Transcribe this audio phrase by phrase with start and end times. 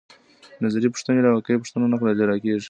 [0.63, 2.59] نظري پوښتنې له واقعي پوښتنو نه جلا کیږي.